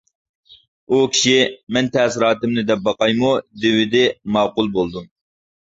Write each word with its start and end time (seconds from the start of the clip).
ئۇ 0.95 1.01
كىشى 1.15 1.35
«مەن 1.77 1.91
تەسىراتىمنى 1.97 2.65
دەپ 2.73 2.83
باقايمۇ؟» 2.89 3.33
دېۋىدى 3.67 4.05
ماقۇل 4.39 4.77
بولدۇم. 4.81 5.11